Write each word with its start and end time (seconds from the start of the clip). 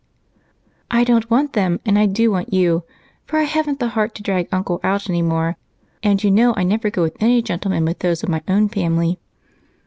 "I 0.89 1.03
don't 1.03 1.29
want 1.29 1.53
them, 1.53 1.79
and 1.85 1.99
I 1.99 2.07
do 2.07 2.31
want 2.31 2.51
you, 2.51 2.83
for 3.23 3.37
I 3.37 3.43
haven't 3.43 3.79
the 3.79 3.89
heart 3.89 4.15
to 4.15 4.23
drag 4.23 4.47
Uncle 4.51 4.79
out 4.83 5.07
anymore, 5.11 5.57
and 6.01 6.23
you 6.23 6.31
know 6.31 6.55
I 6.57 6.63
never 6.63 6.89
go 6.89 7.03
with 7.03 7.21
any 7.21 7.39
gentleman 7.43 7.85
but 7.85 7.99
those 7.99 8.23
of 8.23 8.29
my 8.29 8.41
own 8.47 8.67
family." 8.67 9.19